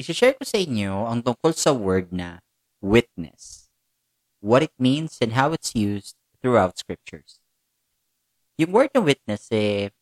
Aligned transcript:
Isishare 0.00 0.32
ko 0.36 0.44
sa 0.48 0.56
inyo 0.56 1.04
ang 1.04 1.20
tungkol 1.20 1.52
sa 1.52 1.76
word 1.76 2.10
na 2.10 2.40
witness. 2.80 3.68
What 4.40 4.64
it 4.64 4.74
means 4.80 5.20
and 5.20 5.36
how 5.36 5.52
it's 5.52 5.76
used 5.76 6.16
throughout 6.40 6.80
scriptures. 6.80 7.38
Yung 8.56 8.72
word 8.72 8.90
na 8.96 9.04
witness 9.04 9.52
eh, 9.52 9.92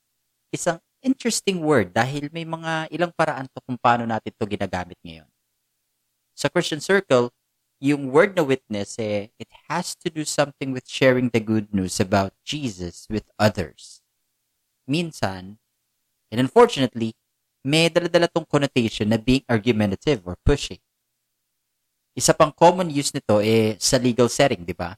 isang 0.55 0.79
interesting 1.03 1.61
word 1.61 1.91
dahil 1.91 2.31
may 2.31 2.47
mga 2.47 2.89
ilang 2.95 3.13
paraan 3.13 3.51
to 3.51 3.61
kung 3.67 3.77
paano 3.77 4.07
natin 4.07 4.33
to 4.33 4.47
ginagamit 4.47 4.97
ngayon. 5.03 5.29
Sa 6.39 6.49
Christian 6.49 6.81
Circle, 6.81 7.35
yung 7.81 8.13
word 8.13 8.37
na 8.37 8.45
witness 8.45 9.01
eh, 9.01 9.33
it 9.41 9.51
has 9.69 9.97
to 9.97 10.13
do 10.13 10.23
something 10.25 10.71
with 10.71 10.85
sharing 10.87 11.33
the 11.33 11.41
good 11.41 11.73
news 11.73 11.99
about 11.99 12.37
Jesus 12.45 13.09
with 13.09 13.29
others. 13.41 14.05
Minsan, 14.85 15.61
and 16.29 16.39
unfortunately, 16.39 17.17
may 17.61 17.93
daladala 17.93 18.29
tong 18.29 18.49
connotation 18.49 19.09
na 19.09 19.21
being 19.21 19.45
argumentative 19.45 20.25
or 20.25 20.37
pushy. 20.41 20.81
Isa 22.17 22.35
pang 22.35 22.51
common 22.51 22.91
use 22.91 23.13
nito 23.15 23.39
eh 23.39 23.77
sa 23.79 24.01
legal 24.01 24.29
setting, 24.29 24.65
di 24.67 24.75
ba? 24.75 24.97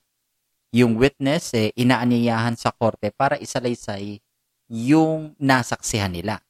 Yung 0.72 0.96
witness 0.96 1.52
eh 1.52 1.74
inaanyayahan 1.76 2.56
sa 2.56 2.72
korte 2.72 3.12
para 3.12 3.36
isalaysay 3.36 4.22
yung 4.72 5.36
nasaksihan 5.36 6.08
nila. 6.08 6.40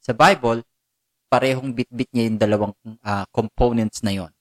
Sa 0.00 0.16
Bible, 0.16 0.64
parehong 1.28 1.76
bitbit 1.76 2.08
niya 2.16 2.24
yung 2.32 2.40
dalawang 2.40 2.74
uh, 3.04 3.28
components 3.28 4.00
na 4.00 4.16
yon. 4.16 4.32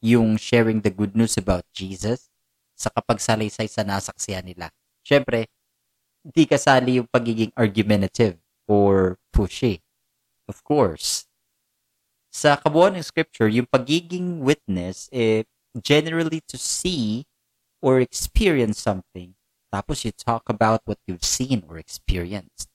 Yung 0.00 0.40
sharing 0.40 0.80
the 0.80 0.88
good 0.88 1.12
news 1.12 1.36
about 1.36 1.68
Jesus 1.76 2.32
sa 2.72 2.88
kapagsalaysay 2.88 3.68
sa 3.68 3.84
nasaksihan 3.84 4.42
nila. 4.42 4.72
Siyempre, 5.04 5.52
hindi 6.24 6.48
kasali 6.48 6.98
yung 6.98 7.06
pagiging 7.10 7.52
argumentative 7.52 8.40
or 8.64 9.20
pushy. 9.28 9.84
Of 10.48 10.62
course. 10.66 11.26
Sa 12.32 12.56
kabuuan 12.56 12.96
ng 12.96 13.04
scripture, 13.04 13.46
yung 13.46 13.68
pagiging 13.68 14.40
witness, 14.40 15.06
eh, 15.12 15.44
generally 15.78 16.40
to 16.48 16.56
see 16.56 17.28
or 17.80 18.00
experience 18.00 18.80
something. 18.80 19.36
Tapos 19.72 20.04
you 20.04 20.12
talk 20.12 20.48
about 20.48 20.84
what 20.84 21.00
you've 21.08 21.24
seen 21.24 21.64
or 21.68 21.76
experienced. 21.80 22.68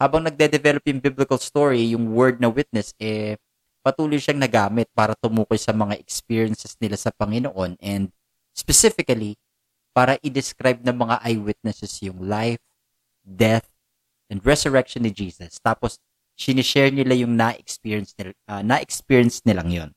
Habang 0.00 0.24
nagde-develop 0.26 0.82
yung 0.88 1.02
biblical 1.02 1.38
story, 1.38 1.92
yung 1.92 2.10
word 2.10 2.40
na 2.40 2.48
witness, 2.48 2.96
eh, 2.98 3.36
patuloy 3.84 4.20
siyang 4.20 4.40
nagamit 4.40 4.88
para 4.96 5.16
tumukoy 5.16 5.60
sa 5.60 5.72
mga 5.72 5.96
experiences 6.00 6.76
nila 6.80 6.96
sa 6.96 7.12
Panginoon 7.12 7.76
and 7.80 8.12
specifically, 8.56 9.36
para 9.90 10.16
i-describe 10.22 10.80
ng 10.86 10.96
mga 10.96 11.16
eyewitnesses 11.26 11.98
yung 12.02 12.22
life, 12.22 12.62
death, 13.26 13.66
and 14.30 14.38
resurrection 14.46 15.02
ni 15.02 15.10
Jesus. 15.10 15.58
Tapos, 15.58 15.98
sinishare 16.40 16.88
nila 16.88 17.12
yung 17.12 17.36
na-experience 17.36 18.16
nila, 18.16 18.32
uh, 18.48 18.64
na-experience 18.64 19.44
nilang 19.44 19.68
yon. 19.68 19.90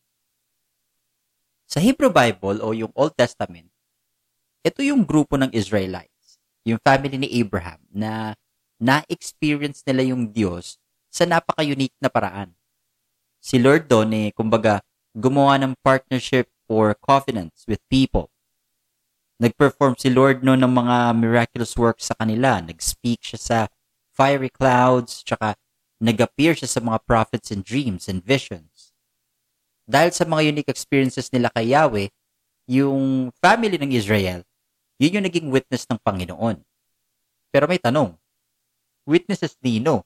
Sa 1.71 1.79
Hebrew 1.79 2.11
Bible 2.11 2.59
o 2.59 2.75
yung 2.75 2.91
Old 2.99 3.15
Testament, 3.15 3.71
ito 4.59 4.83
yung 4.83 5.07
grupo 5.07 5.39
ng 5.39 5.55
Israelites, 5.55 6.43
yung 6.67 6.83
family 6.83 7.15
ni 7.15 7.31
Abraham 7.39 7.79
na 7.87 8.35
na-experience 8.75 9.87
nila 9.87 10.11
yung 10.11 10.35
Diyos 10.35 10.75
sa 11.07 11.23
napaka-unique 11.23 11.95
na 12.03 12.11
paraan. 12.11 12.51
Si 13.39 13.55
Lord 13.55 13.87
doon 13.87 14.11
eh, 14.11 14.29
kumbaga, 14.35 14.83
gumawa 15.15 15.55
ng 15.63 15.79
partnership 15.79 16.51
or 16.67 16.91
covenants 16.99 17.63
with 17.71 17.79
people. 17.87 18.27
Nag-perform 19.39 19.95
si 19.95 20.11
Lord 20.11 20.43
no 20.43 20.55
ng 20.55 20.69
mga 20.71 21.15
miraculous 21.15 21.75
works 21.79 22.11
sa 22.11 22.15
kanila. 22.19 22.59
Nag-speak 22.59 23.23
siya 23.23 23.39
sa 23.39 23.57
fiery 24.15 24.51
clouds, 24.51 25.23
tsaka 25.23 25.57
nag-appear 26.03 26.51
siya 26.51 26.67
sa 26.67 26.83
mga 26.83 26.99
prophets 27.07 27.47
and 27.47 27.63
dreams 27.63 28.11
and 28.11 28.19
visions. 28.27 28.91
Dahil 29.87 30.11
sa 30.11 30.27
mga 30.27 30.51
unique 30.51 30.67
experiences 30.67 31.31
nila 31.31 31.47
kay 31.55 31.71
Yahweh, 31.71 32.11
yung 32.67 33.31
family 33.39 33.79
ng 33.79 33.95
Israel, 33.95 34.43
yun 34.99 35.19
yung 35.19 35.25
naging 35.27 35.47
witness 35.47 35.87
ng 35.87 35.99
Panginoon. 36.03 36.59
Pero 37.55 37.65
may 37.71 37.79
tanong, 37.79 38.19
witnesses 39.07 39.55
nino? 39.63 40.03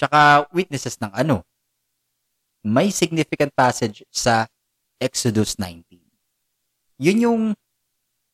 Tsaka 0.00 0.48
witnesses 0.52 0.96
ng 0.96 1.12
ano? 1.12 1.44
May 2.64 2.88
significant 2.88 3.52
passage 3.52 4.00
sa 4.08 4.48
Exodus 4.96 5.60
19. 5.60 5.84
Yun 6.96 7.18
yung 7.20 7.42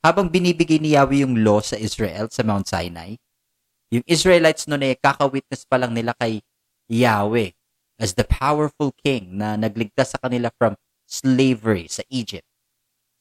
habang 0.03 0.31
binibigay 0.31 0.79
ni 0.79 0.95
Yahweh 0.95 1.27
yung 1.27 1.43
law 1.43 1.63
sa 1.63 1.79
Israel 1.79 2.31
sa 2.31 2.43
Mount 2.43 2.67
Sinai, 2.67 3.19
yung 3.95 4.03
Israelites 4.07 4.67
noon 4.67 4.83
eh 4.83 4.99
kakawitness 4.99 5.67
pa 5.67 5.79
lang 5.79 5.95
nila 5.95 6.15
kay 6.19 6.43
Yahweh 6.93 7.57
as 7.99 8.15
the 8.15 8.25
powerful 8.25 8.93
king 8.93 9.41
na 9.41 9.57
nagligtas 9.57 10.13
sa 10.13 10.19
kanila 10.21 10.53
from 10.61 10.77
slavery 11.09 11.89
sa 11.89 12.05
Egypt. 12.13 12.45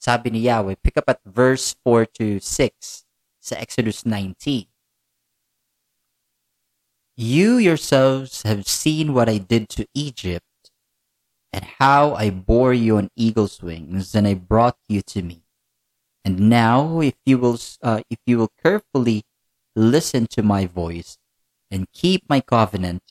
Sabi 0.01 0.33
ni 0.33 0.49
Yahweh, 0.51 0.75
pick 0.83 0.97
up 0.97 1.07
at 1.07 1.23
verse 1.23 1.77
4 1.85 2.05
to 2.19 2.39
6 2.43 3.05
sa 3.39 3.55
Exodus 3.55 4.03
19. 4.03 4.67
You 7.15 7.61
yourselves 7.61 8.43
have 8.43 8.65
seen 8.65 9.13
what 9.13 9.29
I 9.29 9.37
did 9.37 9.69
to 9.77 9.85
Egypt 9.93 10.73
and 11.53 11.63
how 11.77 12.15
I 12.15 12.31
bore 12.31 12.73
you 12.73 12.97
on 12.97 13.13
eagle's 13.15 13.61
wings 13.61 14.15
and 14.15 14.25
I 14.25 14.33
brought 14.33 14.79
you 14.89 15.01
to 15.13 15.21
me. 15.21 15.43
And 16.25 16.49
now, 16.49 17.01
if 17.01 17.15
you 17.25 17.37
will, 17.37 17.59
uh, 17.81 18.01
if 18.09 18.19
you 18.25 18.37
will 18.37 18.51
carefully 18.61 19.23
listen 19.75 20.27
to 20.33 20.41
my 20.41 20.65
voice 20.65 21.17
and 21.69 21.91
keep 21.93 22.23
my 22.29 22.41
covenant, 22.41 23.01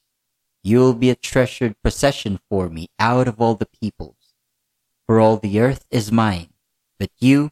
You 0.63 0.79
will 0.81 0.95
be 0.95 1.09
a 1.09 1.17
treasured 1.17 1.81
possession 1.81 2.39
for 2.49 2.69
me 2.69 2.89
out 2.99 3.29
of 3.29 3.41
all 3.41 3.57
the 3.57 3.69
peoples. 3.69 4.37
For 5.07 5.19
all 5.19 5.37
the 5.37 5.59
earth 5.59 5.87
is 5.91 6.13
mine, 6.13 6.53
but 6.99 7.11
you, 7.19 7.51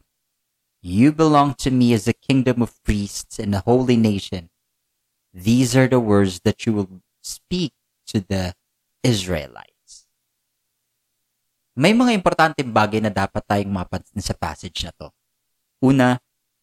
you 0.81 1.11
belong 1.11 1.55
to 1.65 1.71
me 1.71 1.91
as 1.93 2.07
a 2.07 2.13
kingdom 2.13 2.61
of 2.61 2.77
priests 2.85 3.39
and 3.39 3.53
a 3.53 3.65
holy 3.65 3.97
nation. 3.97 4.49
These 5.33 5.75
are 5.75 5.87
the 5.87 5.99
words 5.99 6.41
that 6.45 6.65
you 6.65 6.73
will 6.73 7.01
speak 7.21 7.73
to 8.13 8.21
the 8.21 8.53
Israelites. 9.03 10.05
May 11.75 11.91
mga 11.91 12.15
importanteng 12.15 12.71
bagay 12.71 13.01
na 13.03 13.11
dapat 13.11 13.43
tayong 13.43 13.71
mapansin 13.71 14.21
sa 14.21 14.35
passage 14.37 14.85
na 14.85 14.91
to. 14.95 15.11
Una, 15.79 16.19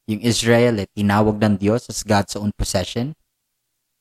yung 0.06 0.22
Israel 0.22 0.78
ay 0.78 0.88
tinawag 0.94 1.36
ng 1.40 1.56
Diyos 1.58 1.90
as 1.90 2.06
God's 2.06 2.38
own 2.38 2.54
possession 2.54 3.16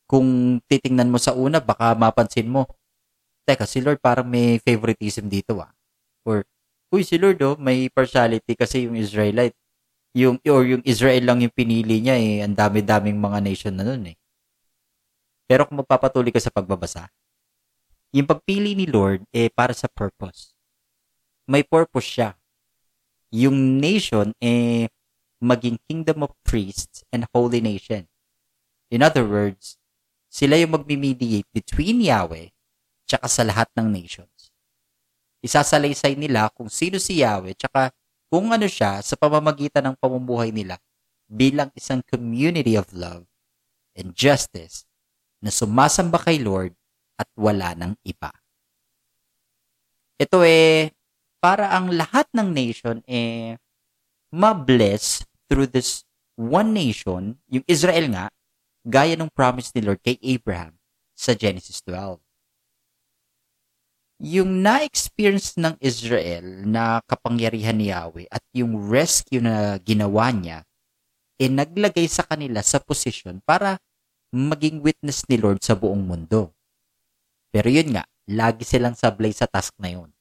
kung 0.06 0.62
titingnan 0.70 1.10
mo 1.10 1.18
sa 1.18 1.34
una, 1.34 1.62
baka 1.62 1.98
mapansin 1.98 2.50
mo, 2.50 2.70
teka, 3.46 3.66
si 3.70 3.82
Lord 3.82 4.02
parang 4.02 4.26
may 4.26 4.58
favoritism 4.62 5.30
dito 5.30 5.58
ah. 5.62 5.74
Or, 6.26 6.46
uy, 6.94 7.06
si 7.06 7.18
Lord 7.22 7.42
oh, 7.46 7.58
may 7.58 7.90
partiality 7.90 8.58
kasi 8.58 8.90
yung 8.90 8.98
Israelite. 8.98 9.58
Yung, 10.16 10.40
or 10.48 10.64
yung 10.64 10.84
Israel 10.88 11.28
lang 11.28 11.44
yung 11.44 11.52
pinili 11.52 12.00
niya 12.00 12.16
eh, 12.16 12.40
ang 12.40 12.56
dami-daming 12.56 13.20
mga 13.20 13.40
nation 13.44 13.74
na 13.76 13.84
nun 13.84 14.16
eh. 14.16 14.18
Pero 15.46 15.68
kung 15.70 15.84
magpapatuloy 15.84 16.34
ka 16.34 16.42
sa 16.42 16.50
pagbabasa, 16.50 17.12
yung 18.16 18.26
pagpili 18.26 18.74
ni 18.74 18.88
Lord 18.88 19.28
eh 19.36 19.52
para 19.52 19.76
sa 19.76 19.92
purpose. 19.92 20.56
May 21.46 21.68
purpose 21.68 22.08
siya. 22.08 22.30
Yung 23.30 23.78
nation 23.78 24.32
eh 24.40 24.88
maging 25.44 25.78
kingdom 25.86 26.24
of 26.24 26.32
priests 26.48 27.04
and 27.12 27.28
holy 27.36 27.60
nation. 27.60 28.08
In 28.88 29.04
other 29.04 29.28
words, 29.28 29.76
sila 30.36 30.60
yung 30.60 30.76
magmi-mediate 30.76 31.48
between 31.56 32.04
Yahweh 32.04 32.52
tsaka 33.08 33.32
sa 33.32 33.48
lahat 33.48 33.72
ng 33.80 33.88
nations. 33.88 34.52
Isasalaysay 35.40 36.20
nila 36.20 36.52
kung 36.52 36.68
sino 36.68 37.00
si 37.00 37.24
Yahweh 37.24 37.56
tsaka 37.56 37.96
kung 38.28 38.52
ano 38.52 38.68
siya 38.68 39.00
sa 39.00 39.16
pamamagitan 39.16 39.88
ng 39.88 39.96
pamumuhay 39.96 40.52
nila 40.52 40.76
bilang 41.32 41.72
isang 41.72 42.04
community 42.04 42.76
of 42.76 42.92
love 42.92 43.24
and 43.96 44.12
justice 44.12 44.84
na 45.40 45.56
sumasamba 45.56 46.20
kay 46.20 46.44
Lord 46.44 46.76
at 47.16 47.32
wala 47.40 47.72
ng 47.80 47.96
iba. 48.04 48.36
Ito 50.20 50.44
eh, 50.44 50.92
para 51.40 51.72
ang 51.72 51.96
lahat 51.96 52.28
ng 52.36 52.52
nation 52.52 53.00
eh, 53.08 53.56
ma-bless 54.36 55.24
through 55.48 55.72
this 55.72 56.04
one 56.36 56.76
nation, 56.76 57.40
yung 57.48 57.64
Israel 57.72 58.12
nga, 58.12 58.28
gaya 58.86 59.18
ng 59.18 59.34
promise 59.34 59.74
ni 59.74 59.82
Lord 59.82 60.00
kay 60.06 60.22
Abraham 60.22 60.78
sa 61.18 61.34
Genesis 61.34 61.82
12. 61.90 62.22
Yung 64.22 64.64
na-experience 64.64 65.60
ng 65.60 65.76
Israel 65.84 66.64
na 66.64 67.04
kapangyarihan 67.04 67.76
ni 67.76 67.92
Yahweh 67.92 68.32
at 68.32 68.46
yung 68.56 68.78
rescue 68.88 69.44
na 69.44 69.76
ginawa 69.82 70.32
niya, 70.32 70.64
eh 71.36 71.52
naglagay 71.52 72.08
sa 72.08 72.24
kanila 72.24 72.64
sa 72.64 72.80
posisyon 72.80 73.44
para 73.44 73.76
maging 74.32 74.80
witness 74.80 75.28
ni 75.28 75.36
Lord 75.36 75.60
sa 75.60 75.76
buong 75.76 76.00
mundo. 76.00 76.56
Pero 77.52 77.68
yun 77.68 77.92
nga, 77.92 78.08
lagi 78.32 78.64
silang 78.64 78.96
sablay 78.96 79.36
sa 79.36 79.50
task 79.50 79.76
na 79.82 79.92
yun. 79.92 80.12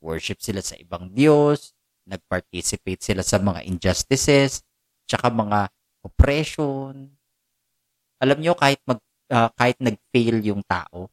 Worship 0.00 0.40
sila 0.40 0.64
sa 0.64 0.76
ibang 0.80 1.12
Diyos, 1.12 1.76
nag-participate 2.08 3.02
sila 3.02 3.20
sa 3.20 3.36
mga 3.42 3.66
injustices, 3.66 4.62
tsaka 5.04 5.28
mga 5.28 5.68
oppression, 6.06 7.15
alam 8.16 8.38
nyo, 8.40 8.56
kahit, 8.56 8.80
mag, 8.88 9.00
uh, 9.32 9.50
kahit 9.56 9.76
nag-fail 9.80 10.40
yung 10.44 10.62
tao, 10.64 11.08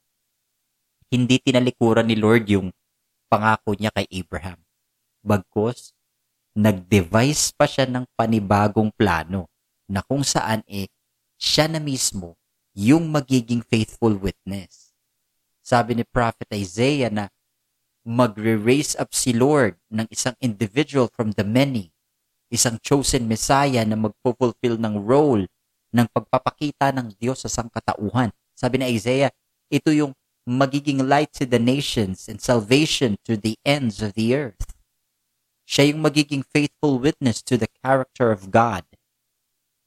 hindi 1.14 1.38
tinalikuran 1.38 2.08
ni 2.10 2.18
Lord 2.18 2.50
yung 2.50 2.74
pangako 3.30 3.78
niya 3.78 3.94
kay 3.94 4.08
Abraham. 4.10 4.60
Bagkos, 5.22 5.94
nag-devise 6.54 7.54
pa 7.54 7.66
siya 7.66 7.90
ng 7.90 8.06
panibagong 8.14 8.94
plano 8.94 9.50
na 9.90 10.02
kung 10.06 10.26
saan 10.26 10.62
eh, 10.66 10.90
siya 11.38 11.70
na 11.70 11.82
mismo 11.82 12.38
yung 12.74 13.10
magiging 13.14 13.62
faithful 13.62 14.18
witness. 14.18 14.94
Sabi 15.62 15.98
ni 15.98 16.04
Prophet 16.04 16.50
Isaiah 16.54 17.14
na 17.14 17.30
magre-raise 18.04 18.98
up 19.00 19.14
si 19.16 19.32
Lord 19.32 19.80
ng 19.88 20.10
isang 20.12 20.36
individual 20.44 21.08
from 21.14 21.32
the 21.38 21.46
many, 21.46 21.94
isang 22.52 22.82
chosen 22.82 23.30
Messiah 23.30 23.86
na 23.88 23.96
magpo-fulfill 23.96 24.82
ng 24.82 25.00
role 25.00 25.48
ng 25.94 26.10
pagpapakita 26.10 26.90
ng 26.92 27.14
Diyos 27.22 27.46
sa 27.46 27.50
sangkatauhan. 27.50 28.34
Sabi 28.58 28.82
ni 28.82 28.98
Isaiah, 28.98 29.30
ito 29.70 29.94
yung 29.94 30.18
magiging 30.44 31.06
light 31.08 31.32
to 31.38 31.48
the 31.48 31.62
nations 31.62 32.28
and 32.28 32.42
salvation 32.42 33.16
to 33.24 33.40
the 33.40 33.56
ends 33.64 34.04
of 34.04 34.18
the 34.18 34.36
earth. 34.36 34.76
Siya 35.64 35.96
yung 35.96 36.04
magiging 36.04 36.44
faithful 36.44 37.00
witness 37.00 37.40
to 37.46 37.56
the 37.56 37.72
character 37.80 38.34
of 38.34 38.52
God. 38.52 38.84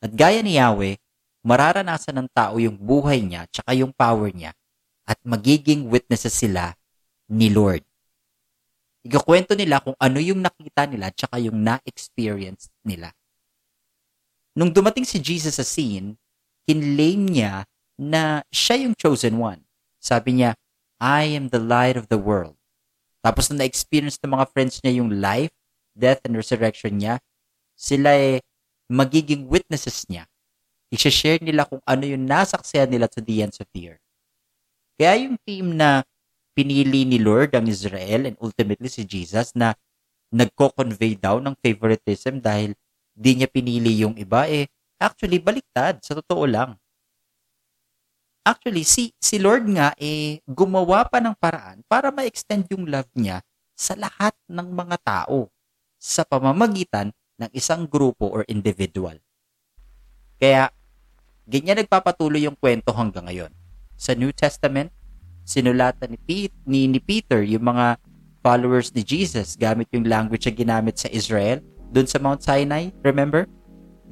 At 0.00 0.16
gaya 0.16 0.40
ni 0.40 0.56
Yahweh, 0.56 0.96
mararanasan 1.44 2.16
ng 2.24 2.28
tao 2.32 2.56
yung 2.56 2.80
buhay 2.80 3.20
niya 3.20 3.44
tsaka 3.52 3.76
yung 3.76 3.92
power 3.92 4.32
niya 4.32 4.56
at 5.04 5.20
magiging 5.22 5.86
witnesses 5.86 6.32
sila 6.32 6.74
ni 7.28 7.52
Lord. 7.52 7.84
Ikakwento 9.06 9.54
nila 9.54 9.78
kung 9.78 9.94
ano 10.02 10.18
yung 10.18 10.42
nakita 10.42 10.90
nila 10.90 11.14
tsaka 11.14 11.38
yung 11.38 11.62
na-experience 11.62 12.74
nila. 12.82 13.14
Nung 14.56 14.72
dumating 14.72 15.04
si 15.04 15.20
Jesus 15.20 15.60
sa 15.60 15.66
scene, 15.68 16.16
kinlaim 16.64 17.28
niya 17.28 17.68
na 18.00 18.40
siya 18.48 18.88
yung 18.88 18.96
chosen 18.96 19.36
one. 19.36 19.60
Sabi 20.00 20.40
niya, 20.40 20.56
I 20.96 21.28
am 21.36 21.52
the 21.52 21.60
light 21.60 22.00
of 22.00 22.08
the 22.08 22.16
world. 22.16 22.56
Tapos 23.20 23.52
nung 23.52 23.60
na-experience 23.60 24.16
ng 24.24 24.32
mga 24.32 24.48
friends 24.56 24.80
niya 24.80 25.04
yung 25.04 25.20
life, 25.20 25.52
death, 25.92 26.24
and 26.24 26.32
resurrection 26.32 26.96
niya, 26.96 27.20
sila 27.76 28.16
eh 28.16 28.40
magiging 28.88 29.44
witnesses 29.44 30.08
niya. 30.08 30.24
I-share 30.88 31.42
nila 31.44 31.68
kung 31.68 31.84
ano 31.84 32.08
yung 32.08 32.24
nasaksiyan 32.24 32.88
nila 32.88 33.12
to 33.12 33.20
the 33.20 33.44
ends 33.44 33.60
of 33.60 33.68
the 33.76 33.92
earth. 33.92 34.06
Kaya 34.96 35.28
yung 35.28 35.36
team 35.44 35.76
na 35.76 36.00
pinili 36.56 37.04
ni 37.04 37.20
Lord 37.20 37.52
ang 37.52 37.68
Israel 37.68 38.24
and 38.24 38.36
ultimately 38.40 38.88
si 38.88 39.04
Jesus 39.04 39.52
na 39.52 39.76
nagko-convey 40.32 41.20
daw 41.20 41.36
ng 41.44 41.52
favoritism 41.60 42.40
dahil 42.40 42.72
di 43.16 43.40
niya 43.40 43.48
pinili 43.48 44.04
yung 44.04 44.12
iba 44.20 44.44
eh 44.44 44.68
actually 45.00 45.40
baliktad 45.40 46.04
sa 46.04 46.12
totoo 46.12 46.44
lang. 46.44 46.76
Actually 48.44 48.84
si 48.84 49.10
si 49.16 49.40
Lord 49.40 49.64
nga 49.72 49.96
eh 49.96 50.44
gumawa 50.44 51.08
pa 51.08 51.18
ng 51.18 51.34
paraan 51.34 51.80
para 51.88 52.12
ma-extend 52.12 52.68
yung 52.70 52.84
love 52.84 53.08
niya 53.16 53.40
sa 53.72 53.96
lahat 53.96 54.36
ng 54.46 54.68
mga 54.68 54.96
tao 55.00 55.48
sa 55.96 56.22
pamamagitan 56.22 57.10
ng 57.36 57.50
isang 57.52 57.84
grupo 57.84 58.28
or 58.28 58.44
individual. 58.48 59.16
Kaya, 60.36 60.72
ganyan 61.48 61.80
nagpapatuloy 61.84 62.44
yung 62.44 62.56
kwento 62.56 62.92
hanggang 62.92 63.28
ngayon. 63.28 63.52
Sa 63.96 64.12
New 64.12 64.32
Testament, 64.32 64.92
sinulatan 65.44 66.16
ni, 66.16 66.18
Pete, 66.20 66.56
ni, 66.68 66.88
ni 66.88 67.00
Peter 67.00 67.40
yung 67.44 67.64
mga 67.64 68.00
followers 68.44 68.92
ni 68.92 69.02
Jesus 69.04 69.56
gamit 69.56 69.88
yung 69.92 70.04
language 70.04 70.44
na 70.48 70.54
ginamit 70.54 70.96
sa 71.00 71.08
Israel 71.12 71.64
doon 71.96 72.04
sa 72.04 72.20
Mount 72.20 72.44
Sinai. 72.44 72.92
Remember? 73.00 73.48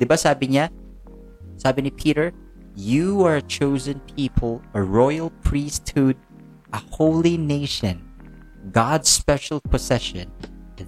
'Di 0.01 0.09
ba 0.09 0.17
sabi 0.17 0.57
niya? 0.57 0.73
Sabi 1.61 1.85
ni 1.85 1.93
Peter, 1.93 2.33
You 2.75 3.23
are 3.23 3.39
a 3.39 3.47
chosen 3.47 4.01
people, 4.17 4.59
a 4.75 4.83
royal 4.83 5.31
priesthood, 5.47 6.19
a 6.75 6.81
holy 6.81 7.39
nation, 7.39 8.03
God's 8.75 9.07
special 9.07 9.63
possession, 9.63 10.27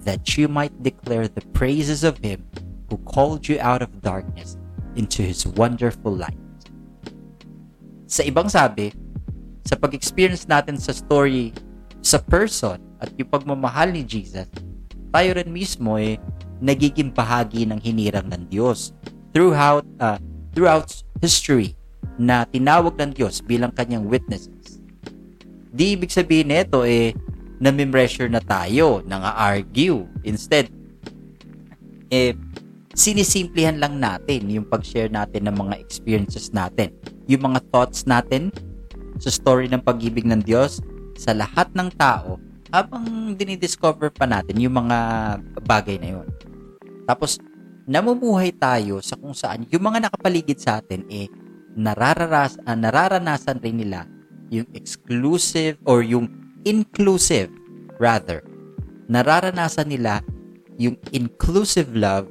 that 0.03 0.35
you 0.35 0.51
might 0.51 0.75
declare 0.83 1.31
the 1.31 1.45
praises 1.55 2.03
of 2.03 2.19
Him 2.19 2.43
who 2.91 2.99
called 3.07 3.47
you 3.47 3.55
out 3.63 3.79
of 3.79 4.03
darkness 4.03 4.59
into 4.99 5.23
His 5.23 5.47
wonderful 5.47 6.11
light. 6.11 6.35
Sa 8.11 8.27
ibang 8.27 8.51
sabi, 8.51 8.91
sa 9.63 9.79
pag-experience 9.79 10.43
natin 10.43 10.75
sa 10.75 10.91
story, 10.91 11.55
sa 12.03 12.19
person, 12.19 12.79
at 12.99 13.15
yung 13.15 13.31
pagmamahal 13.31 13.95
ni 13.95 14.03
Jesus, 14.03 14.47
tayo 15.11 15.29
rin 15.39 15.51
mismo 15.51 15.95
eh, 15.95 16.19
nagiging 16.63 17.13
bahagi 17.13 17.65
ng 17.69 17.77
hinirang 17.81 18.27
ng 18.29 18.49
Diyos 18.49 18.93
throughout, 19.33 19.85
uh, 20.01 20.17
throughout 20.53 20.89
history 21.21 21.77
na 22.17 22.45
tinawag 22.49 22.97
ng 22.97 23.13
Diyos 23.13 23.45
bilang 23.45 23.69
kanyang 23.73 24.09
witnesses. 24.09 24.81
Di 25.69 25.93
ibig 25.93 26.09
sabihin 26.09 26.49
nito 26.49 26.81
eh, 26.81 27.13
nami-pressure 27.61 28.29
na 28.29 28.41
tayo, 28.41 29.05
nang-argue. 29.05 30.05
Instead, 30.25 30.69
eh, 32.09 32.33
sinisimplihan 32.97 33.77
lang 33.77 34.01
natin 34.01 34.49
yung 34.49 34.65
pag-share 34.65 35.09
natin 35.09 35.45
ng 35.49 35.55
mga 35.57 35.75
experiences 35.77 36.49
natin. 36.49 36.93
Yung 37.29 37.45
mga 37.45 37.61
thoughts 37.69 38.09
natin 38.09 38.49
sa 39.21 39.29
story 39.29 39.69
ng 39.69 39.81
pag-ibig 39.81 40.25
ng 40.25 40.41
Diyos 40.41 40.81
sa 41.17 41.33
lahat 41.33 41.69
ng 41.73 41.89
tao 41.97 42.41
habang 42.69 43.33
dinidiscover 43.33 44.13
pa 44.13 44.25
natin 44.29 44.57
yung 44.59 44.75
mga 44.85 44.97
bagay 45.65 45.97
na 45.97 46.19
yun. 46.19 46.27
Tapos, 47.07 47.39
namumuhay 47.87 48.51
tayo 48.51 48.99
sa 48.99 49.15
kung 49.15 49.31
saan 49.31 49.63
yung 49.71 49.87
mga 49.87 50.11
nakapaligid 50.11 50.59
sa 50.59 50.83
atin 50.83 51.07
eh 51.07 51.31
narararas, 51.79 52.59
uh, 52.67 52.75
nararanasan 52.75 53.63
rin 53.63 53.79
nila 53.79 54.03
yung 54.51 54.67
exclusive 54.75 55.79
or 55.87 56.03
yung 56.03 56.27
inclusive 56.67 57.47
rather 57.95 58.43
nararanasan 59.07 59.87
nila 59.87 60.19
yung 60.75 60.99
inclusive 61.15 61.95
love 61.95 62.27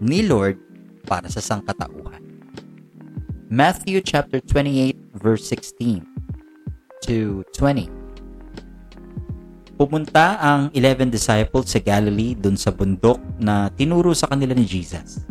ni 0.00 0.24
Lord 0.24 0.56
para 1.04 1.28
sa 1.28 1.44
sangkatauhan. 1.44 2.24
Matthew 3.48 4.00
chapter 4.04 4.40
28 4.40 5.20
verse 5.20 5.44
16 5.52 6.04
to 7.04 7.44
20. 7.52 7.97
Pumunta 9.78 10.42
ang 10.42 10.74
11 10.74 11.06
disciples 11.06 11.70
sa 11.70 11.78
Galilee 11.78 12.34
dun 12.34 12.58
sa 12.58 12.74
bundok 12.74 13.22
na 13.38 13.70
tinuro 13.70 14.10
sa 14.10 14.26
kanila 14.26 14.50
ni 14.50 14.66
Jesus. 14.66 15.22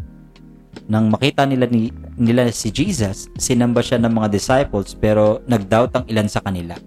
Nang 0.88 1.12
makita 1.12 1.44
nila, 1.44 1.68
ni, 1.68 1.92
nila 2.16 2.48
si 2.56 2.72
Jesus, 2.72 3.28
sinamba 3.36 3.84
siya 3.84 4.00
ng 4.00 4.08
mga 4.08 4.32
disciples 4.32 4.96
pero 4.96 5.44
nagdoubt 5.52 6.00
ang 6.00 6.06
ilan 6.08 6.32
sa 6.32 6.40
kanila. 6.40 6.80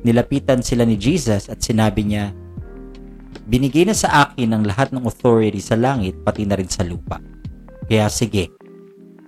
Nilapitan 0.00 0.64
sila 0.64 0.88
ni 0.88 0.96
Jesus 0.96 1.52
at 1.52 1.60
sinabi 1.60 2.08
niya, 2.08 2.32
Binigay 3.44 3.84
na 3.84 3.92
sa 3.92 4.24
akin 4.24 4.56
ang 4.56 4.64
lahat 4.64 4.96
ng 4.96 5.04
authority 5.04 5.60
sa 5.60 5.76
langit 5.76 6.16
pati 6.24 6.48
na 6.48 6.56
rin 6.56 6.72
sa 6.72 6.88
lupa. 6.88 7.20
Kaya 7.84 8.08
sige, 8.08 8.48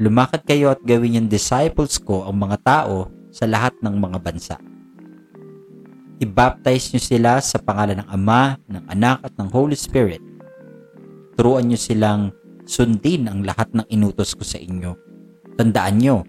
lumakad 0.01 0.49
kayo 0.49 0.73
at 0.73 0.81
gawin 0.81 1.21
yung 1.21 1.29
disciples 1.29 2.01
ko 2.01 2.25
ang 2.25 2.41
mga 2.41 2.57
tao 2.65 3.13
sa 3.29 3.45
lahat 3.45 3.77
ng 3.85 3.95
mga 4.01 4.17
bansa. 4.17 4.57
I-baptize 6.19 6.91
nyo 6.91 7.01
sila 7.03 7.33
sa 7.39 7.63
pangalan 7.63 8.03
ng 8.03 8.09
Ama, 8.11 8.59
ng 8.67 8.85
Anak 8.91 9.23
at 9.23 9.35
ng 9.39 9.49
Holy 9.55 9.79
Spirit. 9.79 10.19
Turuan 11.39 11.71
nyo 11.71 11.79
silang 11.79 12.35
sundin 12.67 13.31
ang 13.31 13.47
lahat 13.47 13.71
ng 13.71 13.87
inutos 13.87 14.35
ko 14.35 14.43
sa 14.43 14.59
inyo. 14.59 14.99
Tandaan 15.55 15.97
nyo, 16.03 16.27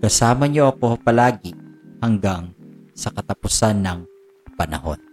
kasama 0.00 0.48
nyo 0.48 0.72
ako 0.72 0.96
palagi 1.04 1.52
hanggang 2.00 2.56
sa 2.96 3.12
katapusan 3.12 3.84
ng 3.84 3.98
panahon. 4.56 5.09